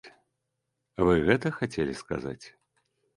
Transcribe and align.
Вы 1.07 1.17
гэта 1.27 1.47
хацелі 1.59 1.93
сказаць? 2.01 2.45